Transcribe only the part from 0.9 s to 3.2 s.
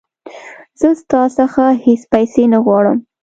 ستا څخه هیڅ پیسې نه غواړم.